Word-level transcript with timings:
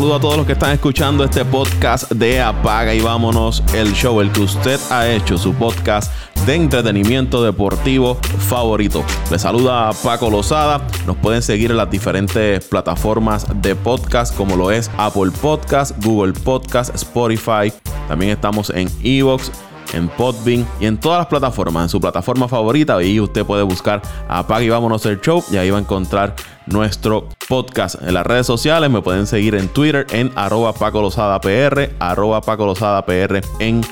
Saludo 0.00 0.16
a 0.16 0.20
todos 0.20 0.36
los 0.38 0.46
que 0.46 0.54
están 0.54 0.72
escuchando 0.72 1.24
este 1.24 1.44
podcast 1.44 2.10
de 2.12 2.40
Apaga 2.40 2.94
y 2.94 3.02
Vámonos, 3.02 3.62
el 3.74 3.92
show, 3.92 4.22
el 4.22 4.32
que 4.32 4.40
usted 4.40 4.80
ha 4.88 5.06
hecho, 5.06 5.36
su 5.36 5.52
podcast 5.52 6.10
de 6.46 6.54
entretenimiento 6.54 7.44
deportivo 7.44 8.14
favorito. 8.48 9.04
Les 9.30 9.42
saluda 9.42 9.90
Paco 10.02 10.30
Lozada. 10.30 10.80
Nos 11.06 11.18
pueden 11.18 11.42
seguir 11.42 11.70
en 11.70 11.76
las 11.76 11.90
diferentes 11.90 12.64
plataformas 12.64 13.46
de 13.60 13.74
podcast 13.74 14.34
como 14.34 14.56
lo 14.56 14.70
es 14.70 14.90
Apple 14.96 15.32
Podcast, 15.42 16.02
Google 16.02 16.32
Podcast, 16.32 16.94
Spotify. 16.94 17.70
También 18.08 18.30
estamos 18.30 18.70
en 18.70 18.88
Evox 19.02 19.52
en 19.92 20.08
Podbean 20.08 20.66
y 20.80 20.86
en 20.86 20.98
todas 20.98 21.18
las 21.18 21.26
plataformas, 21.26 21.84
en 21.84 21.88
su 21.88 22.00
plataforma 22.00 22.48
favorita. 22.48 23.02
Y 23.02 23.20
usted 23.20 23.44
puede 23.44 23.62
buscar 23.62 24.02
Apaga 24.28 24.62
y 24.62 24.68
Vámonos 24.68 25.04
el 25.06 25.20
Show 25.20 25.44
y 25.50 25.56
ahí 25.56 25.70
va 25.70 25.78
a 25.78 25.80
encontrar 25.80 26.34
nuestro 26.66 27.28
podcast. 27.48 27.96
En 28.02 28.14
las 28.14 28.26
redes 28.26 28.46
sociales 28.46 28.90
me 28.90 29.02
pueden 29.02 29.26
seguir 29.26 29.54
en 29.54 29.68
Twitter 29.68 30.06
en 30.10 30.32
arroba 30.36 30.72
Paco 30.72 31.00
Lozada 31.02 31.40
PR, 31.40 31.90
arroba 31.98 32.40
Paco 32.40 32.66
Lozada 32.66 33.04
PR 33.04 33.40
en 33.58 33.82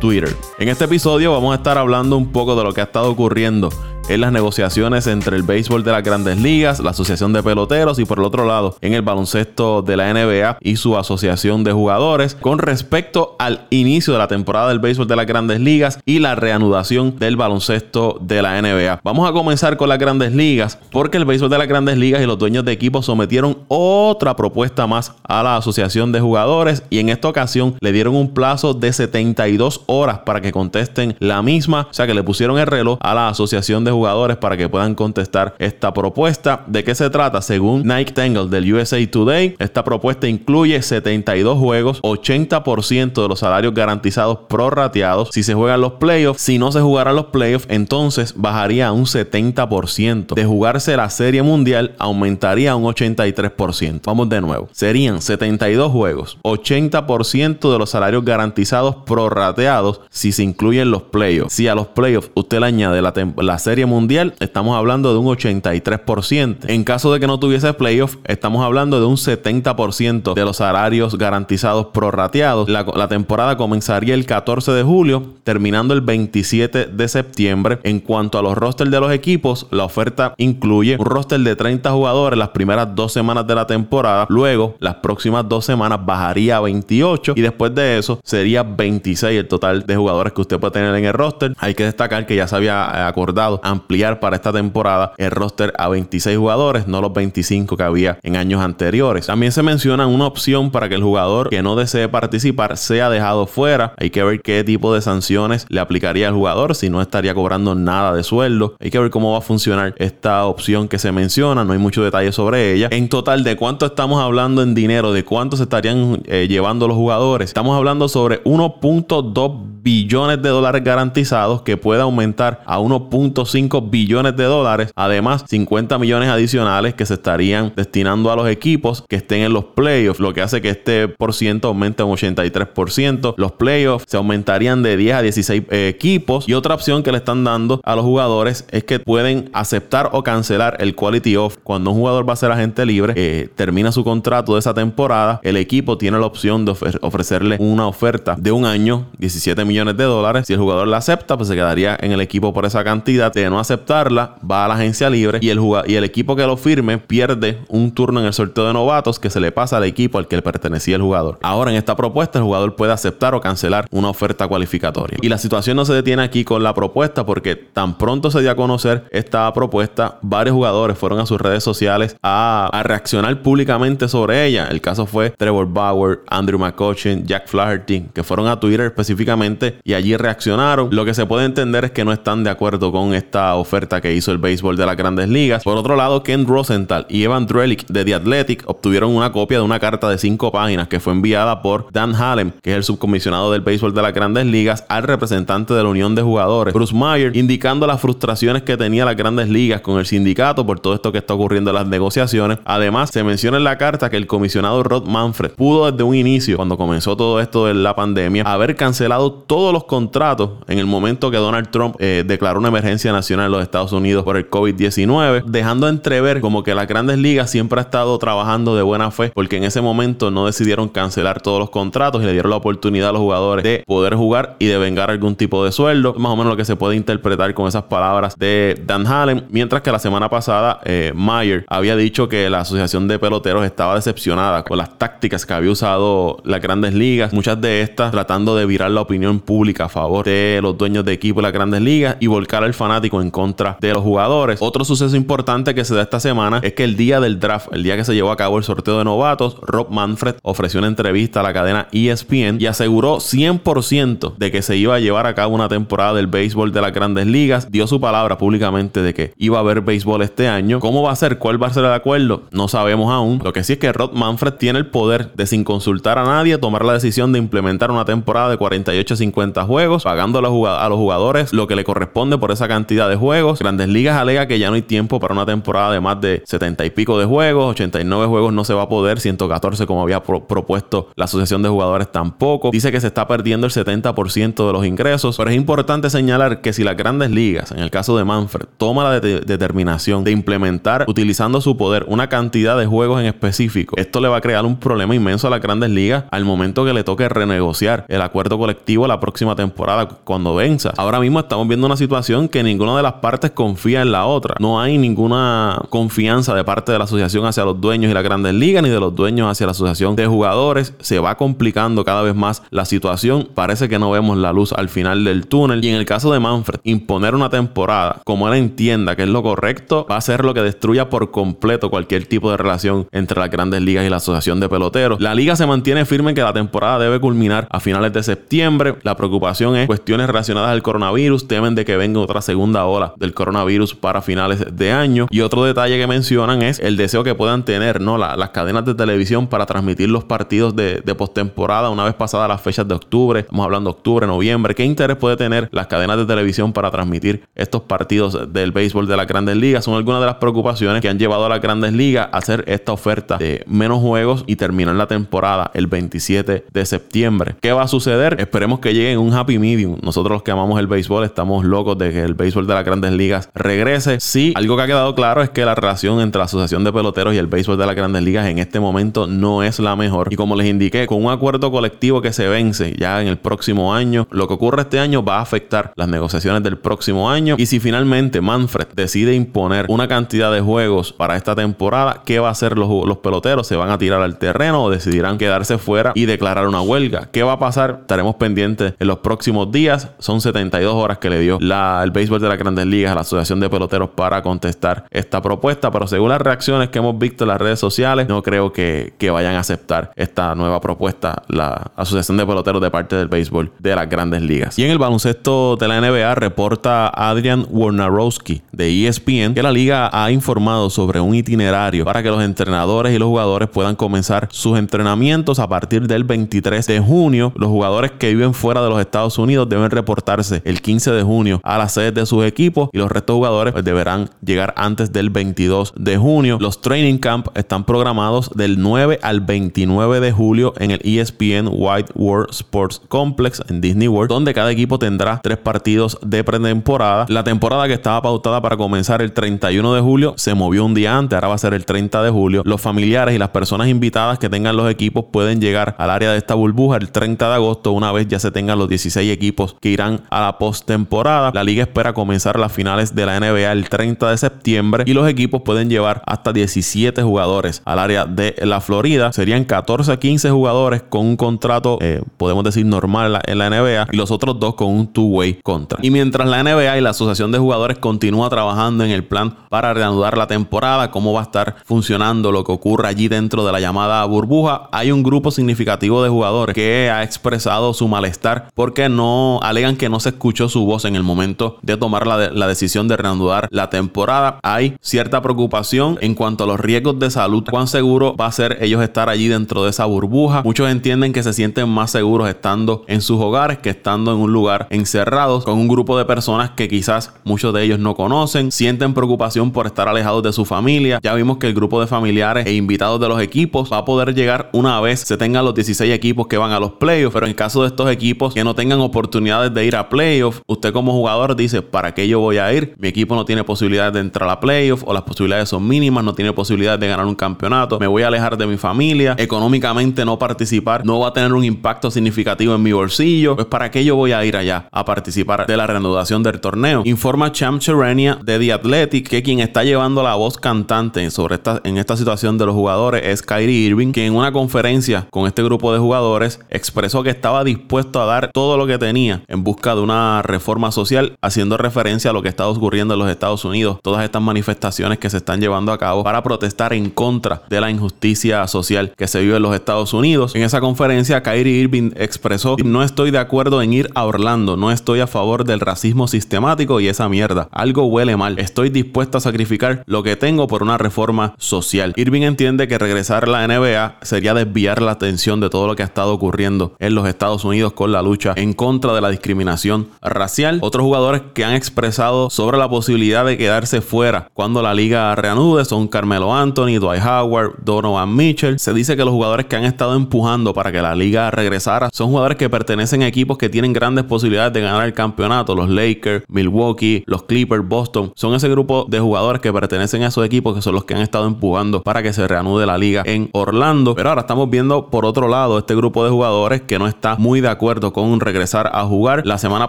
Twitter. 0.00 0.34
En 0.58 0.68
este 0.68 0.84
episodio 0.84 1.32
vamos 1.32 1.52
a 1.52 1.56
estar 1.56 1.78
hablando 1.78 2.16
un 2.16 2.32
poco 2.32 2.56
de 2.56 2.64
lo 2.64 2.72
que 2.72 2.80
ha 2.80 2.84
estado 2.84 3.10
ocurriendo 3.10 3.70
en 4.10 4.20
las 4.20 4.32
negociaciones 4.32 5.06
entre 5.06 5.36
el 5.36 5.44
béisbol 5.44 5.84
de 5.84 5.92
las 5.92 6.02
grandes 6.02 6.36
ligas, 6.36 6.80
la 6.80 6.90
Asociación 6.90 7.32
de 7.32 7.44
Peloteros 7.44 8.00
y 8.00 8.04
por 8.04 8.18
el 8.18 8.24
otro 8.24 8.44
lado 8.44 8.76
en 8.80 8.92
el 8.92 9.02
baloncesto 9.02 9.82
de 9.82 9.96
la 9.96 10.12
NBA 10.12 10.58
y 10.60 10.76
su 10.76 10.98
Asociación 10.98 11.62
de 11.62 11.70
Jugadores 11.70 12.34
con 12.34 12.58
respecto 12.58 13.36
al 13.38 13.68
inicio 13.70 14.12
de 14.12 14.18
la 14.18 14.26
temporada 14.26 14.70
del 14.70 14.80
béisbol 14.80 15.06
de 15.06 15.14
las 15.14 15.26
grandes 15.26 15.60
ligas 15.60 16.00
y 16.04 16.18
la 16.18 16.34
reanudación 16.34 17.20
del 17.20 17.36
baloncesto 17.36 18.18
de 18.20 18.42
la 18.42 18.60
NBA. 18.60 19.00
Vamos 19.04 19.30
a 19.30 19.32
comenzar 19.32 19.76
con 19.76 19.88
las 19.88 20.00
grandes 20.00 20.34
ligas 20.34 20.76
porque 20.90 21.16
el 21.16 21.24
béisbol 21.24 21.48
de 21.48 21.58
las 21.58 21.68
grandes 21.68 21.96
ligas 21.96 22.20
y 22.20 22.26
los 22.26 22.36
dueños 22.36 22.64
de 22.64 22.72
equipos 22.72 23.06
sometieron 23.06 23.58
otra 23.68 24.34
propuesta 24.34 24.88
más 24.88 25.12
a 25.22 25.44
la 25.44 25.56
Asociación 25.56 26.10
de 26.10 26.18
Jugadores 26.18 26.82
y 26.90 26.98
en 26.98 27.10
esta 27.10 27.28
ocasión 27.28 27.76
le 27.80 27.92
dieron 27.92 28.16
un 28.16 28.34
plazo 28.34 28.74
de 28.74 28.92
72 28.92 29.82
horas 29.86 30.18
para 30.26 30.40
que 30.40 30.50
contesten 30.50 31.14
la 31.20 31.42
misma, 31.42 31.86
o 31.88 31.94
sea 31.94 32.08
que 32.08 32.14
le 32.14 32.24
pusieron 32.24 32.58
el 32.58 32.66
reloj 32.66 32.98
a 33.00 33.14
la 33.14 33.28
Asociación 33.28 33.84
de 33.84 33.92
Jugadores 33.92 33.99
jugadores 34.00 34.38
para 34.38 34.56
que 34.56 34.68
puedan 34.68 34.94
contestar 34.94 35.54
esta 35.58 35.92
propuesta. 35.92 36.64
¿De 36.66 36.82
qué 36.82 36.94
se 36.94 37.10
trata? 37.10 37.42
Según 37.42 37.82
Nike 37.82 38.12
Tangle 38.12 38.48
del 38.48 38.72
USA 38.72 38.98
Today, 39.10 39.56
esta 39.58 39.84
propuesta 39.84 40.26
incluye 40.26 40.80
72 40.80 41.58
juegos, 41.58 42.00
80% 42.00 43.22
de 43.22 43.28
los 43.28 43.40
salarios 43.40 43.74
garantizados 43.74 44.38
prorrateados. 44.48 45.28
Si 45.32 45.42
se 45.42 45.52
juegan 45.52 45.82
los 45.82 45.92
playoffs, 45.92 46.40
si 46.40 46.58
no 46.58 46.72
se 46.72 46.80
jugaran 46.80 47.14
los 47.14 47.26
playoffs, 47.26 47.66
entonces 47.68 48.32
bajaría 48.36 48.88
a 48.88 48.92
un 48.92 49.04
70%. 49.04 50.34
De 50.34 50.44
jugarse 50.44 50.96
la 50.96 51.10
Serie 51.10 51.42
Mundial, 51.42 51.94
aumentaría 51.98 52.72
a 52.72 52.76
un 52.76 52.84
83%. 52.84 54.00
Vamos 54.06 54.28
de 54.30 54.40
nuevo. 54.40 54.68
Serían 54.72 55.20
72 55.20 55.92
juegos, 55.92 56.38
80% 56.42 57.70
de 57.70 57.78
los 57.78 57.90
salarios 57.90 58.24
garantizados 58.24 58.96
prorrateados 59.04 60.00
si 60.08 60.32
se 60.32 60.42
incluyen 60.42 60.90
los 60.90 61.02
playoffs. 61.02 61.52
Si 61.52 61.68
a 61.68 61.74
los 61.74 61.88
playoffs 61.88 62.30
usted 62.34 62.60
le 62.60 62.66
añade 62.66 63.02
la, 63.02 63.12
la 63.36 63.58
Serie 63.58 63.86
mundial, 63.90 64.34
estamos 64.40 64.76
hablando 64.76 65.12
de 65.12 65.18
un 65.18 65.26
83%. 65.26 66.68
En 66.68 66.84
caso 66.84 67.12
de 67.12 67.20
que 67.20 67.26
no 67.26 67.38
tuviese 67.38 67.74
playoff, 67.74 68.16
estamos 68.24 68.64
hablando 68.64 69.00
de 69.00 69.06
un 69.06 69.16
70% 69.16 70.32
de 70.32 70.44
los 70.44 70.56
salarios 70.56 71.18
garantizados 71.18 71.86
prorrateados. 71.86 72.70
La, 72.70 72.86
la 72.94 73.08
temporada 73.08 73.58
comenzaría 73.58 74.14
el 74.14 74.24
14 74.24 74.72
de 74.72 74.82
julio, 74.82 75.34
terminando 75.44 75.92
el 75.92 76.00
27 76.00 76.86
de 76.86 77.08
septiembre. 77.08 77.78
En 77.82 78.00
cuanto 78.00 78.38
a 78.38 78.42
los 78.42 78.56
rosters 78.56 78.90
de 78.90 79.00
los 79.00 79.12
equipos, 79.12 79.66
la 79.70 79.84
oferta 79.84 80.34
incluye 80.38 80.96
un 80.98 81.04
roster 81.04 81.40
de 81.40 81.56
30 81.56 81.90
jugadores 81.90 82.38
las 82.38 82.50
primeras 82.50 82.94
dos 82.94 83.12
semanas 83.12 83.46
de 83.46 83.54
la 83.54 83.66
temporada. 83.66 84.26
Luego, 84.28 84.76
las 84.78 84.96
próximas 84.96 85.48
dos 85.48 85.64
semanas 85.64 85.98
bajaría 86.06 86.56
a 86.56 86.60
28 86.60 87.34
y 87.36 87.40
después 87.40 87.74
de 87.74 87.98
eso 87.98 88.20
sería 88.24 88.62
26 88.62 89.40
el 89.40 89.48
total 89.48 89.84
de 89.84 89.96
jugadores 89.96 90.32
que 90.32 90.40
usted 90.40 90.58
puede 90.60 90.72
tener 90.72 90.94
en 90.94 91.04
el 91.04 91.12
roster. 91.12 91.54
Hay 91.58 91.74
que 91.74 91.84
destacar 91.84 92.26
que 92.26 92.36
ya 92.36 92.46
se 92.46 92.56
había 92.56 93.08
acordado 93.08 93.60
ampliar 93.70 94.20
para 94.20 94.36
esta 94.36 94.52
temporada 94.52 95.12
el 95.16 95.30
roster 95.30 95.72
a 95.78 95.88
26 95.88 96.36
jugadores, 96.36 96.86
no 96.86 97.00
los 97.00 97.12
25 97.12 97.76
que 97.76 97.82
había 97.82 98.18
en 98.22 98.36
años 98.36 98.60
anteriores. 98.60 99.26
También 99.26 99.52
se 99.52 99.62
menciona 99.62 100.06
una 100.06 100.26
opción 100.26 100.70
para 100.70 100.88
que 100.88 100.94
el 100.94 101.02
jugador 101.02 101.50
que 101.50 101.62
no 101.62 101.76
desee 101.76 102.08
participar 102.08 102.76
sea 102.76 103.10
dejado 103.10 103.46
fuera. 103.46 103.94
Hay 103.98 104.10
que 104.10 104.22
ver 104.22 104.40
qué 104.42 104.64
tipo 104.64 104.94
de 104.94 105.00
sanciones 105.00 105.66
le 105.68 105.80
aplicaría 105.80 106.28
al 106.28 106.34
jugador, 106.34 106.74
si 106.74 106.90
no 106.90 107.00
estaría 107.00 107.34
cobrando 107.34 107.74
nada 107.74 108.14
de 108.14 108.22
sueldo. 108.22 108.76
Hay 108.80 108.90
que 108.90 108.98
ver 108.98 109.10
cómo 109.10 109.32
va 109.32 109.38
a 109.38 109.42
funcionar 109.42 109.94
esta 109.98 110.44
opción 110.46 110.88
que 110.88 110.98
se 110.98 111.12
menciona, 111.12 111.64
no 111.64 111.72
hay 111.72 111.78
mucho 111.78 112.02
detalle 112.02 112.32
sobre 112.32 112.74
ella. 112.74 112.88
En 112.90 113.08
total, 113.08 113.44
¿de 113.44 113.56
cuánto 113.56 113.86
estamos 113.86 114.22
hablando 114.22 114.62
en 114.62 114.74
dinero? 114.74 115.12
¿De 115.12 115.24
cuánto 115.24 115.56
se 115.56 115.64
estarían 115.64 116.22
eh, 116.26 116.46
llevando 116.48 116.88
los 116.88 116.96
jugadores? 116.96 117.50
Estamos 117.50 117.76
hablando 117.76 118.08
sobre 118.08 118.42
1.2 118.44 119.70
billones 119.82 120.42
de 120.42 120.48
dólares 120.48 120.84
garantizados 120.84 121.62
que 121.62 121.76
puede 121.76 122.02
aumentar 122.02 122.62
a 122.66 122.78
1.5 122.78 123.59
billones 123.68 124.36
de 124.36 124.44
dólares. 124.44 124.92
Además, 124.94 125.44
50 125.48 125.98
millones 125.98 126.28
adicionales 126.28 126.94
que 126.94 127.06
se 127.06 127.14
estarían 127.14 127.72
destinando 127.76 128.30
a 128.30 128.36
los 128.36 128.48
equipos 128.48 129.04
que 129.08 129.16
estén 129.16 129.42
en 129.42 129.52
los 129.52 129.64
playoffs, 129.64 130.20
lo 130.20 130.32
que 130.32 130.42
hace 130.42 130.60
que 130.60 130.70
este 130.70 131.08
por 131.08 131.34
ciento 131.34 131.68
aumente 131.68 132.02
un 132.02 132.16
83%. 132.16 133.34
Los 133.36 133.52
playoffs 133.52 134.04
se 134.08 134.16
aumentarían 134.16 134.82
de 134.82 134.96
10 134.96 135.14
a 135.14 135.22
16 135.22 135.62
eh, 135.70 135.88
equipos. 135.88 136.48
Y 136.48 136.54
otra 136.54 136.74
opción 136.74 137.02
que 137.02 137.12
le 137.12 137.18
están 137.18 137.44
dando 137.44 137.80
a 137.84 137.96
los 137.96 138.04
jugadores 138.04 138.64
es 138.70 138.84
que 138.84 139.00
pueden 139.00 139.50
aceptar 139.52 140.10
o 140.12 140.22
cancelar 140.22 140.76
el 140.80 140.94
quality 140.94 141.36
off. 141.36 141.56
Cuando 141.62 141.90
un 141.90 141.96
jugador 141.96 142.28
va 142.28 142.34
a 142.34 142.36
ser 142.36 142.50
agente 142.50 142.86
libre, 142.86 143.14
eh, 143.16 143.48
termina 143.54 143.92
su 143.92 144.04
contrato 144.04 144.54
de 144.54 144.60
esa 144.60 144.74
temporada, 144.74 145.40
el 145.42 145.56
equipo 145.56 145.98
tiene 145.98 146.18
la 146.18 146.26
opción 146.26 146.64
de 146.64 146.72
ofrecerle 147.00 147.56
una 147.58 147.86
oferta 147.86 148.36
de 148.38 148.52
un 148.52 148.64
año, 148.64 149.06
17 149.18 149.64
millones 149.64 149.96
de 149.96 150.04
dólares. 150.04 150.46
Si 150.46 150.52
el 150.52 150.58
jugador 150.58 150.88
la 150.88 150.98
acepta, 150.98 151.36
pues 151.36 151.48
se 151.48 151.54
quedaría 151.54 151.96
en 152.00 152.12
el 152.12 152.20
equipo 152.20 152.52
por 152.52 152.64
esa 152.64 152.84
cantidad. 152.84 153.32
No 153.50 153.60
aceptarla, 153.60 154.36
va 154.48 154.64
a 154.64 154.68
la 154.68 154.74
agencia 154.74 155.10
libre 155.10 155.38
y 155.42 155.50
el, 155.50 155.60
y 155.86 155.94
el 155.94 156.04
equipo 156.04 156.36
que 156.36 156.46
lo 156.46 156.56
firme 156.56 156.98
pierde 156.98 157.58
un 157.68 157.92
turno 157.92 158.20
en 158.20 158.26
el 158.26 158.32
sorteo 158.32 158.66
de 158.66 158.72
novatos 158.72 159.18
que 159.18 159.30
se 159.30 159.40
le 159.40 159.52
pasa 159.52 159.76
al 159.76 159.84
equipo 159.84 160.18
al 160.18 160.28
que 160.28 160.36
le 160.36 160.42
pertenecía 160.42 160.96
el 160.96 161.02
jugador. 161.02 161.38
Ahora 161.42 161.70
en 161.70 161.76
esta 161.76 161.96
propuesta 161.96 162.38
el 162.38 162.44
jugador 162.44 162.76
puede 162.76 162.92
aceptar 162.92 163.34
o 163.34 163.40
cancelar 163.40 163.86
una 163.90 164.08
oferta 164.08 164.48
cualificatoria. 164.48 165.18
Y 165.20 165.28
la 165.28 165.38
situación 165.38 165.76
no 165.76 165.84
se 165.84 165.92
detiene 165.92 166.22
aquí 166.22 166.44
con 166.44 166.62
la 166.62 166.74
propuesta 166.74 167.26
porque 167.26 167.56
tan 167.56 167.98
pronto 167.98 168.30
se 168.30 168.40
dio 168.40 168.50
a 168.50 168.56
conocer 168.56 169.04
esta 169.10 169.52
propuesta, 169.52 170.18
varios 170.22 170.54
jugadores 170.54 170.96
fueron 170.96 171.18
a 171.20 171.26
sus 171.26 171.40
redes 171.40 171.62
sociales 171.64 172.16
a, 172.22 172.68
a 172.72 172.82
reaccionar 172.82 173.42
públicamente 173.42 174.08
sobre 174.08 174.46
ella. 174.46 174.68
El 174.70 174.80
caso 174.80 175.06
fue 175.06 175.30
Trevor 175.30 175.66
Bauer, 175.72 176.20
Andrew 176.28 176.58
McCutcheon, 176.58 177.26
Jack 177.26 177.48
Flaherty, 177.48 178.06
que 178.14 178.22
fueron 178.22 178.46
a 178.46 178.58
Twitter 178.60 178.86
específicamente 178.86 179.78
y 179.84 179.94
allí 179.94 180.16
reaccionaron. 180.16 180.88
Lo 180.92 181.04
que 181.04 181.14
se 181.14 181.26
puede 181.26 181.44
entender 181.44 181.84
es 181.84 181.90
que 181.90 182.04
no 182.04 182.12
están 182.12 182.44
de 182.44 182.50
acuerdo 182.50 182.92
con 182.92 183.14
esta 183.14 183.39
oferta 183.56 184.00
que 184.00 184.14
hizo 184.14 184.32
el 184.32 184.38
béisbol 184.38 184.76
de 184.76 184.86
las 184.86 184.96
grandes 184.96 185.28
ligas. 185.28 185.64
Por 185.64 185.76
otro 185.76 185.96
lado, 185.96 186.22
Ken 186.22 186.46
Rosenthal 186.46 187.06
y 187.08 187.22
Evan 187.22 187.46
Drellick 187.46 187.86
de 187.86 188.04
The 188.04 188.14
Athletic 188.14 188.64
obtuvieron 188.66 189.14
una 189.14 189.32
copia 189.32 189.58
de 189.58 189.64
una 189.64 189.80
carta 189.80 190.08
de 190.08 190.18
cinco 190.18 190.52
páginas 190.52 190.88
que 190.88 191.00
fue 191.00 191.12
enviada 191.12 191.62
por 191.62 191.90
Dan 191.92 192.14
Halem, 192.14 192.52
que 192.62 192.70
es 192.70 192.76
el 192.76 192.84
subcomisionado 192.84 193.52
del 193.52 193.62
béisbol 193.62 193.94
de 193.94 194.02
las 194.02 194.12
grandes 194.12 194.46
ligas, 194.46 194.84
al 194.88 195.04
representante 195.04 195.74
de 195.74 195.82
la 195.82 195.88
Unión 195.88 196.14
de 196.14 196.22
Jugadores, 196.22 196.74
Bruce 196.74 196.94
Meyer, 196.94 197.36
indicando 197.36 197.86
las 197.86 198.00
frustraciones 198.00 198.62
que 198.62 198.76
tenía 198.76 199.04
las 199.04 199.16
grandes 199.16 199.48
ligas 199.48 199.80
con 199.80 199.98
el 199.98 200.06
sindicato 200.06 200.66
por 200.66 200.80
todo 200.80 200.94
esto 200.94 201.12
que 201.12 201.18
está 201.18 201.34
ocurriendo 201.34 201.70
en 201.70 201.76
las 201.76 201.86
negociaciones. 201.86 202.58
Además, 202.64 203.10
se 203.10 203.24
menciona 203.24 203.56
en 203.56 203.64
la 203.64 203.78
carta 203.78 204.10
que 204.10 204.16
el 204.16 204.26
comisionado 204.26 204.82
Rod 204.82 205.06
Manfred 205.06 205.52
pudo 205.52 205.90
desde 205.90 206.02
un 206.02 206.14
inicio, 206.14 206.56
cuando 206.56 206.76
comenzó 206.76 207.16
todo 207.16 207.40
esto 207.40 207.66
de 207.66 207.74
la 207.74 207.94
pandemia, 207.94 208.42
haber 208.44 208.76
cancelado 208.76 209.32
todos 209.32 209.72
los 209.72 209.84
contratos 209.84 210.50
en 210.68 210.78
el 210.78 210.86
momento 210.86 211.30
que 211.30 211.36
Donald 211.36 211.70
Trump 211.70 211.96
eh, 211.98 212.24
declaró 212.26 212.58
una 212.58 212.68
emergencia 212.68 213.12
nacional 213.12 213.29
en 213.34 213.50
los 213.50 213.62
Estados 213.62 213.92
Unidos 213.92 214.24
por 214.24 214.36
el 214.36 214.50
COVID-19, 214.50 215.44
dejando 215.44 215.88
entrever 215.88 216.40
como 216.40 216.62
que 216.64 216.74
las 216.74 216.88
grandes 216.88 217.18
ligas 217.18 217.50
siempre 217.50 217.78
ha 217.78 217.82
estado 217.82 218.18
trabajando 218.18 218.74
de 218.74 218.82
buena 218.82 219.10
fe 219.10 219.30
porque 219.34 219.56
en 219.56 219.64
ese 219.64 219.80
momento 219.80 220.30
no 220.30 220.46
decidieron 220.46 220.88
cancelar 220.88 221.40
todos 221.40 221.60
los 221.60 221.70
contratos 221.70 222.22
y 222.22 222.26
le 222.26 222.32
dieron 222.32 222.50
la 222.50 222.56
oportunidad 222.56 223.10
a 223.10 223.12
los 223.12 223.20
jugadores 223.20 223.62
de 223.62 223.84
poder 223.86 224.14
jugar 224.14 224.56
y 224.58 224.66
de 224.66 224.78
vengar 224.78 225.10
algún 225.10 225.36
tipo 225.36 225.64
de 225.64 225.72
sueldo. 225.72 226.14
Más 226.14 226.32
o 226.32 226.36
menos 226.36 226.52
lo 226.52 226.56
que 226.56 226.64
se 226.64 226.76
puede 226.76 226.96
interpretar 226.96 227.54
con 227.54 227.68
esas 227.68 227.84
palabras 227.84 228.36
de 228.36 228.80
Dan 228.86 229.06
Hallen. 229.06 229.46
Mientras 229.50 229.82
que 229.82 229.92
la 229.92 229.98
semana 229.98 230.28
pasada 230.28 230.80
eh, 230.84 231.12
Mayer 231.14 231.64
había 231.68 231.96
dicho 231.96 232.28
que 232.28 232.50
la 232.50 232.60
Asociación 232.60 233.08
de 233.08 233.18
Peloteros 233.18 233.64
estaba 233.64 233.94
decepcionada 233.94 234.64
con 234.64 234.78
las 234.78 234.98
tácticas 234.98 235.46
que 235.46 235.54
había 235.54 235.70
usado 235.70 236.38
las 236.44 236.60
grandes 236.60 236.94
ligas, 236.94 237.32
muchas 237.32 237.60
de 237.60 237.82
estas 237.82 238.10
tratando 238.10 238.56
de 238.56 238.66
virar 238.66 238.90
la 238.90 239.00
opinión 239.00 239.40
pública 239.40 239.84
a 239.84 239.88
favor 239.88 240.24
de 240.24 240.60
los 240.62 240.76
dueños 240.76 241.04
de 241.04 241.12
equipo 241.12 241.40
de 241.40 241.44
las 241.44 241.52
grandes 241.52 241.80
ligas 241.80 242.16
y 242.20 242.26
volcar 242.26 242.64
al 242.64 242.74
fanático 242.74 243.19
en 243.22 243.30
contra 243.30 243.76
de 243.80 243.92
los 243.92 244.02
jugadores. 244.02 244.58
Otro 244.62 244.84
suceso 244.84 245.16
importante 245.16 245.74
que 245.74 245.84
se 245.84 245.94
da 245.94 246.02
esta 246.02 246.20
semana 246.20 246.60
es 246.62 246.74
que 246.74 246.84
el 246.84 246.96
día 246.96 247.20
del 247.20 247.40
draft, 247.40 247.68
el 247.72 247.82
día 247.82 247.96
que 247.96 248.04
se 248.04 248.14
llevó 248.14 248.30
a 248.30 248.36
cabo 248.36 248.58
el 248.58 248.64
sorteo 248.64 248.98
de 248.98 249.04
novatos, 249.04 249.56
Rob 249.62 249.90
Manfred 249.90 250.36
ofreció 250.42 250.78
una 250.78 250.88
entrevista 250.88 251.40
a 251.40 251.42
la 251.42 251.52
cadena 251.52 251.88
ESPN 251.92 252.60
y 252.60 252.66
aseguró 252.66 253.16
100% 253.16 254.36
de 254.36 254.50
que 254.50 254.62
se 254.62 254.76
iba 254.76 254.94
a 254.94 255.00
llevar 255.00 255.26
a 255.26 255.34
cabo 255.34 255.54
una 255.54 255.68
temporada 255.68 256.14
del 256.14 256.26
béisbol 256.26 256.72
de 256.72 256.80
las 256.80 256.92
grandes 256.92 257.26
ligas. 257.26 257.70
Dio 257.70 257.86
su 257.86 258.00
palabra 258.00 258.38
públicamente 258.38 259.02
de 259.02 259.14
que 259.14 259.34
iba 259.36 259.58
a 259.58 259.60
haber 259.60 259.80
béisbol 259.80 260.22
este 260.22 260.48
año. 260.48 260.80
¿Cómo 260.80 261.02
va 261.02 261.12
a 261.12 261.16
ser? 261.16 261.38
¿Cuál 261.38 261.62
va 261.62 261.68
a 261.68 261.72
ser 261.72 261.84
el 261.84 261.92
acuerdo? 261.92 262.42
No 262.50 262.68
sabemos 262.68 263.12
aún. 263.12 263.40
Lo 263.44 263.52
que 263.52 263.64
sí 263.64 263.74
es 263.74 263.78
que 263.78 263.92
Rob 263.92 264.12
Manfred 264.12 264.54
tiene 264.54 264.78
el 264.78 264.86
poder 264.86 265.32
de 265.34 265.46
sin 265.46 265.64
consultar 265.64 266.18
a 266.18 266.24
nadie 266.24 266.58
tomar 266.58 266.84
la 266.84 266.94
decisión 266.94 267.32
de 267.32 267.38
implementar 267.38 267.90
una 267.90 268.04
temporada 268.04 268.50
de 268.50 268.56
48 268.56 269.14
a 269.14 269.16
50 269.16 269.64
juegos, 269.64 270.04
pagando 270.04 270.38
a 270.38 270.88
los 270.88 270.98
jugadores 270.98 271.52
lo 271.52 271.66
que 271.66 271.76
le 271.76 271.84
corresponde 271.84 272.38
por 272.38 272.50
esa 272.50 272.68
cantidad 272.68 273.08
juegos. 273.16 273.58
Grandes 273.58 273.88
Ligas 273.88 274.16
alega 274.16 274.46
que 274.46 274.58
ya 274.58 274.68
no 274.68 274.74
hay 274.74 274.82
tiempo 274.82 275.20
para 275.20 275.34
una 275.34 275.46
temporada 275.46 275.92
de 275.92 276.00
más 276.00 276.20
de 276.20 276.42
70 276.46 276.84
y 276.84 276.90
pico 276.90 277.18
de 277.18 277.24
juegos, 277.24 277.70
89 277.72 278.26
juegos 278.26 278.52
no 278.52 278.64
se 278.64 278.74
va 278.74 278.82
a 278.82 278.88
poder, 278.88 279.20
114 279.20 279.86
como 279.86 280.02
había 280.02 280.22
propuesto 280.22 281.08
la 281.16 281.24
Asociación 281.24 281.62
de 281.62 281.68
Jugadores 281.68 282.10
tampoco. 282.10 282.70
Dice 282.70 282.92
que 282.92 283.00
se 283.00 283.06
está 283.06 283.26
perdiendo 283.26 283.66
el 283.66 283.72
70% 283.72 284.66
de 284.66 284.72
los 284.72 284.86
ingresos, 284.86 285.36
pero 285.36 285.50
es 285.50 285.56
importante 285.56 286.10
señalar 286.10 286.60
que 286.60 286.72
si 286.72 286.84
las 286.84 286.96
Grandes 286.96 287.30
Ligas, 287.30 287.72
en 287.72 287.78
el 287.78 287.90
caso 287.90 288.16
de 288.16 288.24
Manfred, 288.24 288.66
toma 288.76 289.04
la 289.04 289.20
determinación 289.20 290.24
de 290.24 290.30
implementar 290.30 291.04
utilizando 291.08 291.60
su 291.60 291.76
poder 291.76 292.04
una 292.08 292.28
cantidad 292.28 292.78
de 292.78 292.86
juegos 292.86 293.20
en 293.20 293.26
específico, 293.26 293.96
esto 293.96 294.20
le 294.20 294.28
va 294.28 294.38
a 294.38 294.40
crear 294.40 294.64
un 294.64 294.78
problema 294.78 295.14
inmenso 295.14 295.46
a 295.46 295.50
las 295.50 295.60
Grandes 295.60 295.90
Ligas 295.90 296.24
al 296.30 296.44
momento 296.44 296.84
que 296.84 296.92
le 296.92 297.04
toque 297.04 297.28
renegociar 297.28 298.04
el 298.08 298.22
acuerdo 298.22 298.58
colectivo 298.58 299.06
la 299.06 299.20
próxima 299.20 299.56
temporada 299.56 300.08
cuando 300.08 300.54
venza. 300.54 300.92
Ahora 300.96 301.20
mismo 301.20 301.40
estamos 301.40 301.66
viendo 301.68 301.86
una 301.86 301.96
situación 301.96 302.48
que 302.48 302.62
ninguna 302.62 302.96
de 302.96 302.99
las 303.02 303.14
partes 303.14 303.50
confía 303.52 304.02
en 304.02 304.12
la 304.12 304.26
otra. 304.26 304.56
No 304.58 304.80
hay 304.80 304.98
ninguna 304.98 305.80
confianza 305.88 306.54
de 306.54 306.64
parte 306.64 306.92
de 306.92 306.98
la 306.98 307.04
asociación 307.04 307.46
hacia 307.46 307.64
los 307.64 307.80
dueños 307.80 308.10
y 308.10 308.14
las 308.14 308.22
grandes 308.22 308.54
ligas, 308.54 308.82
ni 308.82 308.88
de 308.88 309.00
los 309.00 309.14
dueños 309.14 309.50
hacia 309.50 309.66
la 309.66 309.72
asociación 309.72 310.16
de 310.16 310.26
jugadores. 310.26 310.94
Se 311.00 311.18
va 311.18 311.36
complicando 311.36 312.04
cada 312.04 312.22
vez 312.22 312.34
más 312.34 312.62
la 312.70 312.84
situación. 312.84 313.48
Parece 313.54 313.88
que 313.88 313.98
no 313.98 314.10
vemos 314.10 314.36
la 314.38 314.52
luz 314.52 314.72
al 314.72 314.88
final 314.88 315.24
del 315.24 315.46
túnel. 315.46 315.84
Y 315.84 315.88
en 315.88 315.96
el 315.96 316.04
caso 316.04 316.32
de 316.32 316.40
Manfred, 316.40 316.80
imponer 316.84 317.34
una 317.34 317.50
temporada 317.50 318.20
como 318.24 318.48
él 318.48 318.54
entienda 318.54 319.16
que 319.16 319.22
es 319.22 319.28
lo 319.28 319.42
correcto, 319.42 320.06
va 320.10 320.16
a 320.16 320.20
ser 320.20 320.44
lo 320.44 320.54
que 320.54 320.62
destruya 320.62 321.08
por 321.08 321.30
completo 321.30 321.90
cualquier 321.90 322.26
tipo 322.26 322.50
de 322.50 322.56
relación 322.56 323.08
entre 323.12 323.38
las 323.40 323.50
grandes 323.50 323.80
ligas 323.82 324.06
y 324.06 324.10
la 324.10 324.16
asociación 324.16 324.60
de 324.60 324.68
peloteros. 324.68 325.20
La 325.20 325.34
liga 325.34 325.56
se 325.56 325.66
mantiene 325.66 326.04
firme 326.04 326.30
en 326.30 326.36
que 326.36 326.42
la 326.42 326.52
temporada 326.52 326.98
debe 326.98 327.20
culminar 327.20 327.66
a 327.70 327.80
finales 327.80 328.12
de 328.12 328.22
septiembre. 328.22 328.96
La 329.02 329.16
preocupación 329.16 329.76
es 329.76 329.86
cuestiones 329.86 330.26
relacionadas 330.26 330.70
al 330.70 330.82
coronavirus. 330.82 331.48
Temen 331.48 331.74
de 331.74 331.84
que 331.84 331.96
venga 331.96 332.20
otra 332.20 332.42
segunda 332.42 332.79
ola 332.84 333.14
del 333.16 333.34
coronavirus 333.34 333.94
para 333.94 334.22
finales 334.22 334.64
de 334.72 334.92
año. 334.92 335.26
Y 335.30 335.40
otro 335.40 335.64
detalle 335.64 335.98
que 335.98 336.06
mencionan 336.06 336.62
es 336.62 336.78
el 336.78 336.96
deseo 336.96 337.24
que 337.24 337.34
puedan 337.34 337.64
tener 337.64 338.00
¿no? 338.00 338.18
las 338.18 338.50
cadenas 338.50 338.84
de 338.84 338.94
televisión 338.94 339.46
para 339.46 339.66
transmitir 339.66 340.08
los 340.08 340.24
partidos 340.24 340.74
de, 340.76 341.00
de 341.04 341.14
postemporada 341.14 341.90
una 341.90 342.04
vez 342.04 342.14
pasadas 342.14 342.48
las 342.48 342.60
fechas 342.60 342.86
de 342.86 342.94
octubre. 342.94 343.40
Estamos 343.40 343.64
hablando 343.64 343.90
de 343.90 343.96
octubre, 343.96 344.26
noviembre. 344.26 344.74
¿Qué 344.74 344.84
interés 344.84 345.16
puede 345.16 345.36
tener 345.36 345.68
las 345.72 345.86
cadenas 345.86 346.16
de 346.16 346.26
televisión 346.26 346.72
para 346.72 346.90
transmitir 346.90 347.44
estos 347.54 347.82
partidos 347.82 348.52
del 348.52 348.72
béisbol 348.72 349.06
de 349.06 349.16
las 349.16 349.26
grandes 349.26 349.56
ligas? 349.56 349.84
Son 349.84 349.94
algunas 349.94 350.20
de 350.20 350.26
las 350.26 350.36
preocupaciones 350.36 351.00
que 351.00 351.08
han 351.08 351.18
llevado 351.18 351.46
a 351.46 351.48
las 351.48 351.60
grandes 351.60 351.92
ligas 351.92 352.28
a 352.32 352.38
hacer 352.38 352.64
esta 352.66 352.92
oferta 352.92 353.36
de 353.38 353.64
menos 353.66 354.00
juegos 354.00 354.44
y 354.46 354.56
terminar 354.56 354.94
la 354.94 355.06
temporada 355.06 355.70
el 355.74 355.86
27 355.86 356.66
de 356.72 356.86
septiembre. 356.86 357.56
¿Qué 357.60 357.72
va 357.72 357.82
a 357.82 357.88
suceder? 357.88 358.40
Esperemos 358.40 358.80
que 358.80 358.94
llegue 358.94 359.12
en 359.12 359.18
un 359.18 359.32
happy 359.32 359.58
medium. 359.58 359.98
Nosotros 360.02 360.32
los 360.32 360.42
que 360.42 360.50
amamos 360.50 360.78
el 360.80 360.86
béisbol 360.86 361.24
estamos 361.24 361.64
locos 361.64 361.98
de 361.98 362.10
que 362.12 362.22
el 362.22 362.34
béisbol 362.34 362.66
de 362.70 362.76
las 362.76 362.84
grandes 362.84 363.12
ligas 363.12 363.50
regrese. 363.54 364.20
Sí, 364.20 364.52
algo 364.56 364.76
que 364.76 364.82
ha 364.82 364.86
quedado 364.86 365.14
claro 365.14 365.42
es 365.42 365.50
que 365.50 365.64
la 365.64 365.74
relación 365.74 366.20
entre 366.20 366.38
la 366.38 366.44
Asociación 366.46 366.84
de 366.84 366.92
Peloteros 366.92 367.34
y 367.34 367.38
el 367.38 367.46
béisbol 367.46 367.76
de 367.76 367.86
las 367.86 367.94
grandes 367.94 368.22
ligas 368.22 368.46
en 368.46 368.58
este 368.58 368.80
momento 368.80 369.26
no 369.26 369.62
es 369.62 369.78
la 369.78 369.96
mejor. 369.96 370.32
Y 370.32 370.36
como 370.36 370.56
les 370.56 370.68
indiqué, 370.68 371.06
con 371.06 371.24
un 371.24 371.30
acuerdo 371.30 371.70
colectivo 371.70 372.22
que 372.22 372.32
se 372.32 372.48
vence 372.48 372.94
ya 372.98 373.20
en 373.20 373.28
el 373.28 373.36
próximo 373.36 373.94
año, 373.94 374.26
lo 374.30 374.48
que 374.48 374.54
ocurre 374.54 374.82
este 374.82 374.98
año 374.98 375.22
va 375.22 375.38
a 375.38 375.42
afectar 375.42 375.92
las 375.96 376.08
negociaciones 376.08 376.62
del 376.62 376.78
próximo 376.78 377.30
año. 377.30 377.56
Y 377.58 377.66
si 377.66 377.80
finalmente 377.80 378.40
Manfred 378.40 378.88
decide 378.94 379.34
imponer 379.34 379.86
una 379.88 380.08
cantidad 380.08 380.52
de 380.52 380.60
juegos 380.60 381.12
para 381.12 381.36
esta 381.36 381.54
temporada, 381.54 382.22
¿qué 382.24 382.38
va 382.38 382.48
a 382.48 382.52
hacer 382.52 382.78
los, 382.78 382.88
los 383.06 383.18
peloteros? 383.18 383.66
¿Se 383.66 383.76
van 383.76 383.90
a 383.90 383.98
tirar 383.98 384.22
al 384.22 384.38
terreno 384.38 384.84
o 384.84 384.90
decidirán 384.90 385.38
quedarse 385.38 385.78
fuera 385.78 386.12
y 386.14 386.26
declarar 386.26 386.66
una 386.66 386.80
huelga? 386.80 387.28
¿Qué 387.32 387.42
va 387.42 387.52
a 387.52 387.58
pasar? 387.58 387.98
Estaremos 388.02 388.36
pendientes 388.36 388.94
en 388.98 389.06
los 389.06 389.18
próximos 389.18 389.70
días. 389.72 390.10
Son 390.18 390.40
72 390.40 390.94
horas 390.94 391.18
que 391.18 391.30
le 391.30 391.40
dio 391.40 391.58
la, 391.60 392.00
el 392.04 392.10
béisbol 392.10 392.40
de 392.40 392.48
las 392.48 392.58
grandes 392.60 392.86
ligas 392.86 393.12
a 393.12 393.14
la 393.14 393.20
Asociación 393.22 393.58
de 393.60 393.68
Peloteros 393.68 394.10
para 394.10 394.42
contestar 394.42 395.06
esta 395.10 395.40
propuesta, 395.42 395.90
pero 395.90 396.06
según 396.06 396.28
las 396.28 396.40
reacciones 396.40 396.90
que 396.90 396.98
hemos 396.98 397.18
visto 397.18 397.44
en 397.44 397.48
las 397.48 397.60
redes 397.60 397.78
sociales, 397.78 398.28
no 398.28 398.42
creo 398.42 398.72
que, 398.72 399.14
vayan 399.30 399.54
a 399.54 399.60
aceptar 399.60 400.10
esta 400.16 400.56
nueva 400.56 400.80
propuesta 400.80 401.44
la 401.46 401.92
Asociación 401.94 402.36
de 402.36 402.44
Peloteros 402.44 402.82
de 402.82 402.90
parte 402.90 403.14
del 403.14 403.28
béisbol 403.28 403.70
de 403.78 403.94
las 403.94 404.08
grandes 404.08 404.42
ligas. 404.42 404.76
Y 404.76 404.84
en 404.84 404.90
el 404.90 404.98
baloncesto 404.98 405.76
de 405.76 405.86
la 405.86 406.00
NBA 406.00 406.34
reporta 406.34 407.06
Adrian 407.08 407.64
Wojnarowski 407.70 408.62
de 408.72 409.06
ESPN 409.06 409.54
que 409.54 409.62
la 409.62 409.70
liga 409.70 410.10
ha 410.12 410.32
informado 410.32 410.90
sobre 410.90 411.20
un 411.20 411.34
itinerario 411.34 412.04
para 412.04 412.22
que 412.22 412.28
los 412.28 412.42
entrenadores 412.42 413.14
y 413.14 413.18
los 413.18 413.28
jugadores 413.28 413.68
puedan 413.68 413.94
comenzar 413.94 414.48
sus 414.50 414.78
entrenamientos 414.78 415.60
a 415.60 415.68
partir 415.68 416.06
del 416.08 416.24
23 416.24 416.86
de 416.86 416.98
junio. 416.98 417.52
Los 417.54 417.68
jugadores 417.68 418.10
que 418.12 418.28
viven 418.30 418.52
fuera 418.52 418.82
de 418.82 418.90
los 418.90 419.00
Estados 419.00 419.38
Unidos 419.38 419.68
deben 419.68 419.90
reportarse 419.90 420.60
el 420.64 420.82
15 420.82 421.12
de 421.12 421.22
junio 421.22 421.60
a 421.62 421.78
las 421.78 421.92
sedes 421.92 422.14
de 422.14 422.26
sus 422.26 422.44
equipos 422.50 422.90
y 422.92 422.98
los 422.98 423.10
restos 423.10 423.36
jugadores 423.36 423.72
pues, 423.72 423.84
deberán 423.84 424.30
llegar 424.44 424.74
antes 424.76 425.12
del 425.12 425.30
22 425.30 425.94
de 425.96 426.16
junio. 426.16 426.58
Los 426.60 426.80
training 426.80 427.18
camp 427.18 427.48
están 427.54 427.84
programados 427.84 428.50
del 428.54 428.80
9 428.80 429.18
al 429.22 429.40
29 429.40 430.20
de 430.20 430.32
julio 430.32 430.74
en 430.78 430.90
el 430.90 431.00
ESPN 431.02 431.68
White 431.72 432.12
World 432.14 432.50
Sports 432.50 433.00
Complex 433.08 433.62
en 433.68 433.80
Disney 433.80 434.08
World, 434.08 434.30
donde 434.30 434.54
cada 434.54 434.70
equipo 434.70 434.98
tendrá 434.98 435.40
tres 435.42 435.58
partidos 435.58 436.18
de 436.22 436.44
pretemporada. 436.44 437.26
La 437.28 437.44
temporada 437.44 437.86
que 437.86 437.94
estaba 437.94 438.20
pautada 438.22 438.60
para 438.60 438.76
comenzar 438.76 439.22
el 439.22 439.32
31 439.32 439.94
de 439.94 440.00
julio 440.00 440.34
se 440.36 440.54
movió 440.54 440.84
un 440.84 440.94
día 440.94 441.16
antes, 441.16 441.36
ahora 441.36 441.48
va 441.48 441.54
a 441.54 441.58
ser 441.58 441.74
el 441.74 441.84
30 441.84 442.22
de 442.22 442.30
julio. 442.30 442.62
Los 442.64 442.80
familiares 442.80 443.34
y 443.34 443.38
las 443.38 443.50
personas 443.50 443.88
invitadas 443.88 444.38
que 444.38 444.48
tengan 444.48 444.76
los 444.76 444.90
equipos 444.90 445.26
pueden 445.32 445.60
llegar 445.60 445.94
al 445.98 446.10
área 446.10 446.32
de 446.32 446.38
esta 446.38 446.54
burbuja 446.54 446.96
el 446.96 447.10
30 447.10 447.48
de 447.48 447.54
agosto 447.54 447.92
una 447.92 448.12
vez 448.12 448.28
ya 448.28 448.38
se 448.38 448.50
tengan 448.50 448.78
los 448.78 448.88
16 448.88 449.30
equipos 449.30 449.76
que 449.80 449.90
irán 449.90 450.22
a 450.30 450.40
la 450.40 450.58
postemporada. 450.58 451.50
La 451.54 451.64
liga 451.64 451.82
espera 451.82 452.12
comenzar 452.12 452.39
las 452.44 452.72
finales 452.72 453.14
de 453.14 453.26
la 453.26 453.38
NBA 453.38 453.72
el 453.72 453.88
30 453.88 454.30
de 454.30 454.38
septiembre 454.38 455.04
y 455.06 455.12
los 455.12 455.28
equipos 455.28 455.62
pueden 455.62 455.90
llevar 455.90 456.22
hasta 456.26 456.52
17 456.52 457.22
jugadores 457.22 457.82
al 457.84 457.98
área 457.98 458.26
de 458.26 458.54
la 458.62 458.80
Florida. 458.80 459.32
Serían 459.32 459.64
14 459.64 460.12
a 460.12 460.18
15 460.18 460.50
jugadores 460.50 461.02
con 461.02 461.26
un 461.26 461.36
contrato, 461.36 461.98
eh, 462.00 462.22
podemos 462.36 462.64
decir, 462.64 462.86
normal 462.86 463.40
en 463.46 463.58
la 463.58 463.70
NBA 463.70 464.08
y 464.12 464.16
los 464.16 464.30
otros 464.30 464.58
dos 464.58 464.74
con 464.74 464.88
un 464.88 465.12
two-way 465.12 465.60
contract. 465.62 466.04
Y 466.04 466.10
mientras 466.10 466.48
la 466.48 466.62
NBA 466.62 466.98
y 466.98 467.00
la 467.00 467.10
Asociación 467.10 467.52
de 467.52 467.58
Jugadores 467.58 467.98
continúa 467.98 468.48
trabajando 468.48 469.04
en 469.04 469.10
el 469.10 469.24
plan 469.24 469.56
para 469.68 469.94
reanudar 469.94 470.36
la 470.36 470.46
temporada, 470.46 471.10
cómo 471.10 471.32
va 471.32 471.40
a 471.40 471.44
estar 471.44 471.76
funcionando 471.84 472.52
lo 472.52 472.64
que 472.64 472.72
ocurre 472.72 473.08
allí 473.08 473.28
dentro 473.28 473.64
de 473.64 473.72
la 473.72 473.80
llamada 473.80 474.24
burbuja, 474.24 474.88
hay 474.92 475.12
un 475.12 475.22
grupo 475.22 475.50
significativo 475.50 476.22
de 476.22 476.28
jugadores 476.28 476.74
que 476.74 477.10
ha 477.10 477.22
expresado 477.22 477.92
su 477.94 478.08
malestar 478.08 478.68
porque 478.74 479.08
no 479.08 479.60
alegan 479.62 479.96
que 479.96 480.08
no 480.08 480.20
se 480.20 480.30
escuchó 480.30 480.68
su 480.68 480.84
voz 480.84 481.04
en 481.04 481.16
el 481.16 481.22
momento 481.22 481.78
de 481.82 481.96
tomar 481.96 482.26
la, 482.26 482.29
la 482.36 482.66
decisión 482.66 483.08
de 483.08 483.16
reanudar 483.16 483.68
la 483.70 483.90
temporada. 483.90 484.58
Hay 484.62 484.96
cierta 485.00 485.42
preocupación 485.42 486.18
en 486.20 486.34
cuanto 486.34 486.64
a 486.64 486.66
los 486.66 486.80
riesgos 486.80 487.18
de 487.18 487.30
salud, 487.30 487.64
cuán 487.70 487.86
seguro 487.86 488.34
va 488.36 488.46
a 488.46 488.52
ser 488.52 488.78
ellos 488.80 489.02
estar 489.02 489.28
allí 489.28 489.48
dentro 489.48 489.84
de 489.84 489.90
esa 489.90 490.04
burbuja. 490.04 490.62
Muchos 490.64 490.90
entienden 490.90 491.32
que 491.32 491.42
se 491.42 491.52
sienten 491.52 491.88
más 491.88 492.10
seguros 492.10 492.48
estando 492.48 493.04
en 493.06 493.20
sus 493.20 493.40
hogares 493.40 493.78
que 493.78 493.90
estando 493.90 494.32
en 494.32 494.38
un 494.38 494.52
lugar 494.52 494.86
encerrados 494.90 495.64
con 495.64 495.78
un 495.78 495.88
grupo 495.88 496.18
de 496.18 496.24
personas 496.24 496.70
que 496.70 496.88
quizás 496.88 497.32
muchos 497.44 497.72
de 497.74 497.82
ellos 497.82 497.98
no 497.98 498.14
conocen, 498.14 498.72
sienten 498.72 499.14
preocupación 499.14 499.70
por 499.70 499.86
estar 499.86 500.08
alejados 500.08 500.42
de 500.42 500.52
su 500.52 500.64
familia. 500.64 501.20
Ya 501.22 501.34
vimos 501.34 501.58
que 501.58 501.66
el 501.66 501.74
grupo 501.74 502.00
de 502.00 502.06
familiares 502.06 502.66
e 502.66 502.74
invitados 502.74 503.20
de 503.20 503.28
los 503.28 503.40
equipos 503.40 503.92
va 503.92 503.98
a 503.98 504.04
poder 504.04 504.34
llegar 504.34 504.70
una 504.72 505.00
vez 505.00 505.20
se 505.20 505.36
tengan 505.36 505.64
los 505.64 505.74
16 505.74 506.12
equipos 506.12 506.46
que 506.46 506.56
van 506.56 506.72
a 506.72 506.80
los 506.80 506.92
playoffs, 506.92 507.34
pero 507.34 507.46
en 507.46 507.54
caso 507.54 507.82
de 507.82 507.88
estos 507.88 508.10
equipos 508.10 508.54
que 508.54 508.64
no 508.64 508.74
tengan 508.74 509.00
oportunidades 509.00 509.72
de 509.72 509.84
ir 509.84 509.96
a 509.96 510.08
playoffs, 510.08 510.62
usted 510.66 510.92
como 510.92 511.12
jugador 511.12 511.56
dice, 511.56 511.82
¿para 511.82 512.14
qué 512.14 512.19
yo 512.28 512.40
voy 512.40 512.58
a 512.58 512.72
ir? 512.72 512.94
Mi 512.98 513.08
equipo 513.08 513.34
no 513.34 513.44
tiene 513.44 513.64
posibilidades 513.64 514.14
de 514.14 514.20
entrar 514.20 514.48
a 514.48 514.60
playoffs 514.60 515.04
o 515.06 515.12
las 515.12 515.22
posibilidades 515.22 515.68
son 515.68 515.86
mínimas, 515.86 516.24
no 516.24 516.34
tiene 516.34 516.52
posibilidades 516.52 517.00
de 517.00 517.08
ganar 517.08 517.26
un 517.26 517.34
campeonato, 517.34 517.98
me 517.98 518.06
voy 518.06 518.22
a 518.22 518.28
alejar 518.28 518.56
de 518.56 518.66
mi 518.66 518.76
familia, 518.76 519.34
económicamente 519.38 520.24
no 520.24 520.38
participar 520.38 521.04
no 521.04 521.20
va 521.20 521.28
a 521.28 521.32
tener 521.32 521.52
un 521.52 521.64
impacto 521.64 522.10
significativo 522.10 522.74
en 522.74 522.82
mi 522.82 522.92
bolsillo, 522.92 523.56
pues 523.56 523.66
¿para 523.66 523.90
qué 523.90 524.04
yo 524.04 524.16
voy 524.16 524.32
a 524.32 524.44
ir 524.44 524.56
allá 524.56 524.88
a 524.90 525.04
participar 525.04 525.66
de 525.66 525.76
la 525.76 525.86
reanudación 525.86 526.42
del 526.42 526.60
torneo? 526.60 527.02
Informa 527.04 527.52
Champ 527.52 527.80
Cherenia 527.80 528.38
de 528.42 528.58
The 528.58 528.72
Athletic 528.72 529.28
que 529.28 529.42
quien 529.42 529.60
está 529.60 529.84
llevando 529.84 530.22
la 530.22 530.34
voz 530.34 530.58
cantante 530.58 531.28
sobre 531.30 531.56
esta, 531.56 531.80
en 531.84 531.98
esta 531.98 532.16
situación 532.16 532.58
de 532.58 532.66
los 532.66 532.74
jugadores 532.74 533.22
es 533.24 533.42
Kyrie 533.42 533.86
Irving, 533.86 534.12
que 534.12 534.26
en 534.26 534.34
una 534.34 534.52
conferencia 534.52 535.26
con 535.30 535.46
este 535.46 535.62
grupo 535.62 535.92
de 535.92 535.98
jugadores 535.98 536.60
expresó 536.68 537.22
que 537.22 537.30
estaba 537.30 537.64
dispuesto 537.64 538.20
a 538.20 538.26
dar 538.26 538.50
todo 538.52 538.76
lo 538.76 538.86
que 538.86 538.98
tenía 538.98 539.42
en 539.48 539.64
busca 539.64 539.94
de 539.94 540.00
una 540.00 540.42
reforma 540.42 540.92
social, 540.92 541.36
haciendo 541.40 541.76
referencia 541.76 542.09
a 542.10 542.32
lo 542.32 542.42
que 542.42 542.48
está 542.48 542.66
ocurriendo 542.66 543.14
en 543.14 543.20
los 543.20 543.30
Estados 543.30 543.64
Unidos, 543.64 543.98
todas 544.02 544.24
estas 544.24 544.42
manifestaciones 544.42 545.18
que 545.18 545.30
se 545.30 545.36
están 545.36 545.60
llevando 545.60 545.92
a 545.92 545.98
cabo 545.98 546.24
para 546.24 546.42
protestar 546.42 546.92
en 546.92 547.08
contra 547.08 547.62
de 547.70 547.80
la 547.80 547.88
injusticia 547.88 548.66
social 548.66 549.12
que 549.16 549.28
se 549.28 549.40
vive 549.40 549.56
en 549.56 549.62
los 549.62 549.74
Estados 549.74 550.12
Unidos. 550.12 550.56
En 550.56 550.62
esa 550.62 550.80
conferencia, 550.80 551.42
Kyrie 551.42 551.80
Irving 551.82 552.10
expresó, 552.16 552.76
no 552.84 553.04
estoy 553.04 553.30
de 553.30 553.38
acuerdo 553.38 553.80
en 553.80 553.92
ir 553.92 554.10
a 554.16 554.24
Orlando, 554.24 554.76
no 554.76 554.90
estoy 554.90 555.20
a 555.20 555.28
favor 555.28 555.64
del 555.64 555.78
racismo 555.78 556.26
sistemático 556.26 557.00
y 557.00 557.06
esa 557.06 557.28
mierda. 557.28 557.68
Algo 557.70 558.06
huele 558.06 558.36
mal. 558.36 558.58
Estoy 558.58 558.90
dispuesto 558.90 559.38
a 559.38 559.40
sacrificar 559.40 560.02
lo 560.06 560.24
que 560.24 560.34
tengo 560.34 560.66
por 560.66 560.82
una 560.82 560.98
reforma 560.98 561.54
social. 561.58 562.12
Irving 562.16 562.42
entiende 562.42 562.88
que 562.88 562.98
regresar 562.98 563.44
a 563.44 563.66
la 563.66 563.66
NBA 563.68 564.16
sería 564.22 564.52
desviar 564.52 565.00
la 565.00 565.12
atención 565.12 565.60
de 565.60 565.70
todo 565.70 565.86
lo 565.86 565.94
que 565.94 566.02
ha 566.02 566.06
estado 566.06 566.34
ocurriendo 566.34 566.96
en 566.98 567.14
los 567.14 567.28
Estados 567.28 567.64
Unidos 567.64 567.92
con 567.92 568.10
la 568.10 568.20
lucha 568.20 568.54
en 568.56 568.72
contra 568.72 569.14
de 569.14 569.20
la 569.20 569.30
discriminación 569.30 570.08
racial. 570.20 570.80
Otros 570.82 571.04
jugadores 571.04 571.42
que 571.54 571.64
han 571.64 571.74
expresado 571.74 571.99
sobre 572.48 572.78
la 572.78 572.88
posibilidad 572.88 573.44
de 573.44 573.58
quedarse 573.58 574.00
fuera 574.00 574.48
cuando 574.54 574.80
la 574.80 574.94
liga 574.94 575.34
reanude 575.34 575.84
son 575.84 576.08
Carmelo 576.08 576.54
Anthony, 576.54 576.98
Dwight 576.98 577.22
Howard, 577.22 577.74
Donovan 577.84 578.34
Mitchell. 578.34 578.78
Se 578.78 578.94
dice 578.94 579.18
que 579.18 579.24
los 579.24 579.34
jugadores 579.34 579.66
que 579.66 579.76
han 579.76 579.84
estado 579.84 580.16
empujando 580.16 580.72
para 580.72 580.90
que 580.92 581.02
la 581.02 581.14
liga 581.14 581.50
regresara 581.50 582.08
son 582.10 582.28
jugadores 582.30 582.56
que 582.56 582.70
pertenecen 582.70 583.22
a 583.22 583.26
equipos 583.26 583.58
que 583.58 583.68
tienen 583.68 583.92
grandes 583.92 584.24
posibilidades 584.24 584.72
de 584.72 584.80
ganar 584.80 585.04
el 585.04 585.12
campeonato. 585.12 585.74
Los 585.74 585.90
Lakers, 585.90 586.44
Milwaukee, 586.48 587.22
los 587.26 587.42
Clippers, 587.42 587.86
Boston. 587.86 588.32
Son 588.34 588.54
ese 588.54 588.70
grupo 588.70 589.04
de 589.06 589.20
jugadores 589.20 589.60
que 589.60 589.72
pertenecen 589.72 590.22
a 590.22 590.28
esos 590.28 590.44
equipos 590.44 590.74
que 590.74 590.80
son 590.80 590.94
los 590.94 591.04
que 591.04 591.14
han 591.14 591.20
estado 591.20 591.46
empujando 591.46 592.02
para 592.02 592.22
que 592.22 592.32
se 592.32 592.48
reanude 592.48 592.86
la 592.86 592.96
liga 592.96 593.22
en 593.26 593.50
Orlando. 593.52 594.14
Pero 594.14 594.30
ahora 594.30 594.40
estamos 594.40 594.70
viendo 594.70 595.10
por 595.10 595.26
otro 595.26 595.48
lado 595.48 595.78
este 595.78 595.94
grupo 595.94 596.24
de 596.24 596.30
jugadores 596.30 596.80
que 596.80 596.98
no 596.98 597.06
está 597.06 597.36
muy 597.36 597.60
de 597.60 597.68
acuerdo 597.68 598.14
con 598.14 598.40
regresar 598.40 598.90
a 598.94 599.04
jugar. 599.04 599.42
La 599.44 599.58
semana 599.58 599.88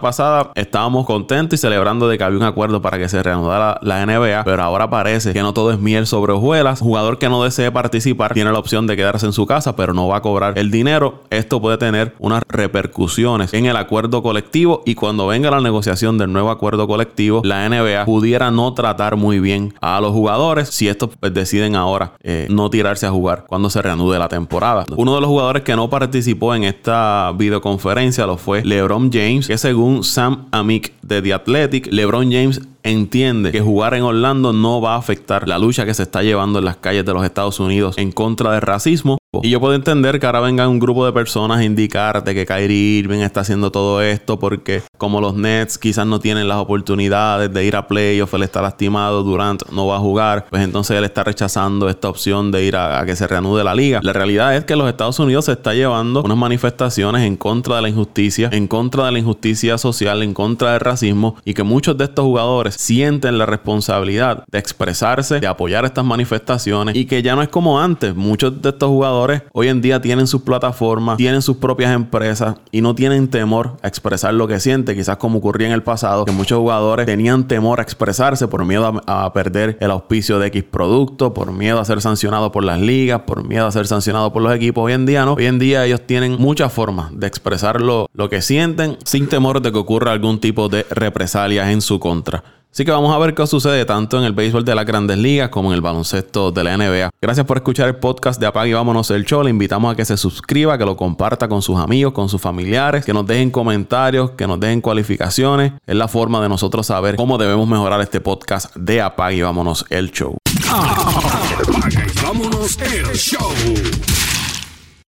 pasada 0.00 0.52
estábamos 0.54 1.06
contentos 1.06 1.58
y 1.58 1.62
celebrando 1.62 1.91
de 2.00 2.18
que 2.18 2.24
había 2.24 2.38
un 2.38 2.44
acuerdo 2.44 2.80
para 2.82 2.98
que 2.98 3.08
se 3.08 3.22
reanudara 3.22 3.78
la 3.82 4.04
NBA, 4.04 4.44
pero 4.44 4.62
ahora 4.62 4.90
parece 4.90 5.32
que 5.32 5.42
no 5.42 5.52
todo 5.52 5.72
es 5.72 5.78
miel 5.78 6.06
sobre 6.06 6.32
hojuelas. 6.32 6.80
Jugador 6.80 7.18
que 7.18 7.28
no 7.28 7.42
desee 7.42 7.70
participar 7.70 8.34
tiene 8.34 8.52
la 8.52 8.58
opción 8.58 8.86
de 8.86 8.96
quedarse 8.96 9.26
en 9.26 9.32
su 9.32 9.46
casa, 9.46 9.76
pero 9.76 9.94
no 9.94 10.08
va 10.08 10.18
a 10.18 10.22
cobrar 10.22 10.58
el 10.58 10.70
dinero. 10.70 11.22
Esto 11.30 11.60
puede 11.60 11.78
tener 11.78 12.14
unas 12.18 12.42
repercusiones 12.48 13.52
en 13.54 13.66
el 13.66 13.76
acuerdo 13.76 14.22
colectivo 14.22 14.82
y 14.86 14.94
cuando 14.94 15.26
venga 15.26 15.50
la 15.50 15.60
negociación 15.60 16.18
del 16.18 16.32
nuevo 16.32 16.50
acuerdo 16.50 16.86
colectivo, 16.86 17.42
la 17.44 17.68
NBA 17.68 18.04
pudiera 18.04 18.50
no 18.50 18.74
tratar 18.74 19.16
muy 19.16 19.40
bien 19.40 19.74
a 19.80 20.00
los 20.00 20.12
jugadores 20.12 20.68
si 20.68 20.88
estos 20.88 21.10
pues, 21.18 21.34
deciden 21.34 21.76
ahora 21.76 22.12
eh, 22.22 22.46
no 22.50 22.70
tirarse 22.70 23.06
a 23.06 23.10
jugar 23.10 23.44
cuando 23.46 23.70
se 23.70 23.82
reanude 23.82 24.18
la 24.18 24.28
temporada. 24.28 24.84
Uno 24.96 25.14
de 25.14 25.20
los 25.20 25.28
jugadores 25.28 25.62
que 25.62 25.76
no 25.76 25.90
participó 25.90 26.54
en 26.54 26.64
esta 26.64 27.32
videoconferencia 27.36 28.26
lo 28.26 28.36
fue 28.36 28.64
LeBron 28.64 29.10
James, 29.12 29.46
que 29.46 29.58
según 29.58 30.04
Sam 30.04 30.46
Amick 30.50 30.92
de 31.02 31.22
The 31.22 31.34
Athletic, 31.34 31.81
LeBron 31.90 32.30
James 32.30 32.60
entiende 32.82 33.52
que 33.52 33.60
jugar 33.60 33.94
en 33.94 34.02
Orlando 34.02 34.52
no 34.52 34.80
va 34.80 34.94
a 34.94 34.98
afectar 34.98 35.48
la 35.48 35.58
lucha 35.58 35.84
que 35.84 35.94
se 35.94 36.02
está 36.02 36.22
llevando 36.22 36.58
en 36.58 36.64
las 36.64 36.76
calles 36.76 37.04
de 37.04 37.12
los 37.12 37.24
Estados 37.24 37.60
Unidos 37.60 37.96
en 37.98 38.12
contra 38.12 38.52
del 38.52 38.62
racismo. 38.62 39.18
Y 39.40 39.48
yo 39.48 39.60
puedo 39.60 39.72
entender 39.72 40.20
que 40.20 40.26
ahora 40.26 40.40
venga 40.40 40.68
un 40.68 40.78
grupo 40.78 41.06
de 41.06 41.12
personas 41.12 41.60
a 41.60 41.64
indicarte 41.64 42.34
que 42.34 42.44
Kyrie 42.44 42.98
Irving 42.98 43.20
está 43.20 43.40
haciendo 43.40 43.72
todo 43.72 44.02
esto 44.02 44.38
porque 44.38 44.82
como 44.98 45.22
los 45.22 45.34
Nets 45.34 45.78
quizás 45.78 46.06
no 46.06 46.20
tienen 46.20 46.48
las 46.48 46.58
oportunidades 46.58 47.50
de 47.50 47.64
ir 47.64 47.74
a 47.74 47.88
playoff, 47.88 48.34
él 48.34 48.42
está 48.42 48.60
lastimado, 48.60 49.22
Durant 49.22 49.62
no 49.70 49.86
va 49.86 49.96
a 49.96 50.00
jugar, 50.00 50.48
pues 50.50 50.62
entonces 50.62 50.98
él 50.98 51.04
está 51.04 51.24
rechazando 51.24 51.88
esta 51.88 52.10
opción 52.10 52.52
de 52.52 52.62
ir 52.64 52.76
a, 52.76 53.00
a 53.00 53.06
que 53.06 53.16
se 53.16 53.26
reanude 53.26 53.64
la 53.64 53.74
liga. 53.74 54.00
La 54.02 54.12
realidad 54.12 54.54
es 54.54 54.66
que 54.66 54.76
los 54.76 54.86
Estados 54.86 55.18
Unidos 55.18 55.46
se 55.46 55.52
está 55.52 55.72
llevando 55.72 56.22
unas 56.22 56.36
manifestaciones 56.36 57.22
en 57.22 57.38
contra 57.38 57.76
de 57.76 57.82
la 57.82 57.88
injusticia, 57.88 58.50
en 58.52 58.68
contra 58.68 59.06
de 59.06 59.12
la 59.12 59.18
injusticia 59.18 59.78
social, 59.78 60.22
en 60.22 60.34
contra 60.34 60.72
del 60.72 60.80
racismo 60.80 61.36
y 61.46 61.54
que 61.54 61.62
muchos 61.62 61.96
de 61.96 62.04
estos 62.04 62.26
jugadores 62.26 62.74
sienten 62.74 63.38
la 63.38 63.46
responsabilidad 63.46 64.44
de 64.46 64.58
expresarse, 64.58 65.40
de 65.40 65.46
apoyar 65.46 65.86
estas 65.86 66.04
manifestaciones 66.04 66.94
y 66.96 67.06
que 67.06 67.22
ya 67.22 67.34
no 67.34 67.40
es 67.40 67.48
como 67.48 67.80
antes. 67.80 68.14
Muchos 68.14 68.60
de 68.60 68.68
estos 68.68 68.90
jugadores 68.90 69.21
hoy 69.52 69.68
en 69.68 69.80
día 69.80 70.00
tienen 70.00 70.26
sus 70.26 70.42
plataformas, 70.42 71.16
tienen 71.16 71.42
sus 71.42 71.56
propias 71.56 71.94
empresas 71.94 72.56
y 72.70 72.80
no 72.80 72.94
tienen 72.94 73.28
temor 73.28 73.76
a 73.82 73.88
expresar 73.88 74.34
lo 74.34 74.48
que 74.48 74.60
sienten, 74.60 74.96
quizás 74.96 75.16
como 75.16 75.38
ocurría 75.38 75.68
en 75.68 75.72
el 75.72 75.82
pasado, 75.82 76.24
que 76.24 76.32
muchos 76.32 76.58
jugadores 76.58 77.06
tenían 77.06 77.48
temor 77.48 77.80
a 77.80 77.82
expresarse 77.82 78.48
por 78.48 78.64
miedo 78.64 79.00
a, 79.06 79.32
perder 79.32 79.78
el 79.80 79.90
auspicio 79.90 80.38
de 80.38 80.48
X 80.48 80.64
producto, 80.64 81.32
por 81.32 81.52
miedo 81.52 81.80
a 81.80 81.84
ser 81.84 82.00
sancionado 82.00 82.52
por 82.52 82.64
las 82.64 82.80
ligas, 82.80 83.22
por 83.22 83.46
miedo 83.46 83.66
a 83.66 83.72
ser 83.72 83.86
sancionado 83.86 84.32
por 84.32 84.42
los 84.42 84.54
equipos. 84.54 84.84
Hoy 84.84 84.92
en 84.92 85.06
día 85.06 85.24
no, 85.24 85.34
hoy 85.34 85.46
en 85.46 85.58
día 85.58 85.84
ellos 85.86 86.02
tienen 86.06 86.36
muchas 86.38 86.72
formas 86.72 87.10
de 87.12 87.26
expresar 87.26 87.80
lo, 87.80 88.08
lo 88.12 88.28
que 88.28 88.42
sienten 88.42 88.98
sin 89.04 89.28
temor 89.28 89.62
de 89.62 89.72
que 89.72 89.78
ocurra 89.78 90.12
algún 90.12 90.38
tipo 90.40 90.68
de 90.68 90.86
represalias 90.90 91.68
en 91.68 91.80
su 91.80 91.98
contra. 91.98 92.61
Así 92.72 92.86
que 92.86 92.90
vamos 92.90 93.14
a 93.14 93.18
ver 93.18 93.34
qué 93.34 93.46
sucede 93.46 93.84
tanto 93.84 94.16
en 94.16 94.24
el 94.24 94.32
béisbol 94.32 94.64
de 94.64 94.74
las 94.74 94.86
grandes 94.86 95.18
ligas 95.18 95.50
como 95.50 95.68
en 95.68 95.74
el 95.74 95.82
baloncesto 95.82 96.50
de 96.52 96.64
la 96.64 96.74
NBA. 96.78 97.10
Gracias 97.20 97.44
por 97.44 97.58
escuchar 97.58 97.86
el 97.88 97.96
podcast 97.96 98.40
de 98.40 98.46
Apague 98.46 98.70
y 98.70 98.72
Vámonos 98.72 99.10
el 99.10 99.26
Show. 99.26 99.42
Le 99.42 99.50
invitamos 99.50 99.92
a 99.92 99.94
que 99.94 100.06
se 100.06 100.16
suscriba, 100.16 100.78
que 100.78 100.86
lo 100.86 100.96
comparta 100.96 101.48
con 101.48 101.60
sus 101.60 101.78
amigos, 101.78 102.14
con 102.14 102.30
sus 102.30 102.40
familiares, 102.40 103.04
que 103.04 103.12
nos 103.12 103.26
dejen 103.26 103.50
comentarios, 103.50 104.30
que 104.30 104.46
nos 104.46 104.58
dejen 104.58 104.80
cualificaciones. 104.80 105.74
Es 105.86 105.96
la 105.96 106.08
forma 106.08 106.40
de 106.40 106.48
nosotros 106.48 106.86
saber 106.86 107.16
cómo 107.16 107.36
debemos 107.36 107.68
mejorar 107.68 108.00
este 108.00 108.22
podcast 108.22 108.74
de 108.74 109.02
Apague 109.02 109.36
y 109.36 109.42
Vámonos 109.42 109.84
el 109.90 110.10
Show. 110.10 110.38
Y 110.48 112.22
Vámonos 112.22 112.78
el 112.80 113.14
Show 113.14 113.52